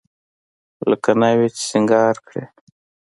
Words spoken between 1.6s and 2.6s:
سينګار کړې.